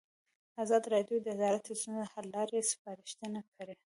ازادي 0.63 0.87
راډیو 0.95 1.17
د 1.21 1.27
عدالت 1.37 1.63
د 1.65 1.71
ستونزو 1.81 2.09
حل 2.11 2.25
لارې 2.35 2.67
سپارښتنې 2.71 3.41
کړي. 3.55 3.75